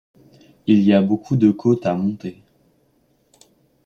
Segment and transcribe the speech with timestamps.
[0.65, 2.41] Il y a beaucoup de côtes à monter.